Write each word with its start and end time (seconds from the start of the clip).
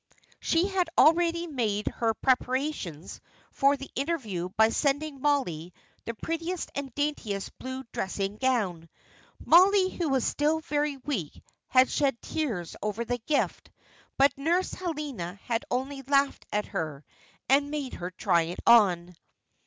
She 0.39 0.65
had 0.67 0.89
already 0.97 1.45
made 1.45 1.85
her 1.87 2.15
preparations 2.15 3.21
for 3.51 3.77
the 3.77 3.91
interview 3.93 4.49
by 4.57 4.69
sending 4.69 5.21
Mollie 5.21 5.73
the 6.05 6.15
prettiest 6.15 6.71
and 6.73 6.91
daintiest 6.95 7.55
blue 7.59 7.83
dressing 7.93 8.37
gown. 8.37 8.89
Mollie, 9.45 9.89
who 9.89 10.09
was 10.09 10.25
still 10.25 10.59
very 10.61 10.97
weak, 10.97 11.43
had 11.67 11.87
shed 11.91 12.19
tears 12.23 12.75
over 12.81 13.05
the 13.05 13.19
gift; 13.19 13.69
but 14.17 14.35
Nurse 14.35 14.71
Helena 14.73 15.39
had 15.43 15.65
only 15.69 16.01
laughed 16.01 16.47
at 16.51 16.65
her, 16.65 17.05
and 17.47 17.69
made 17.69 17.93
her 17.93 18.09
try 18.09 18.41
it 18.49 18.59
on. 18.65 19.13